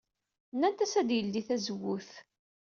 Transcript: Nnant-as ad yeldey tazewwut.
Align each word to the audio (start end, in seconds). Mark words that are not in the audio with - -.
Nnant-as 0.53 0.93
ad 1.01 1.09
yeldey 1.17 1.43
tazewwut. 1.47 2.09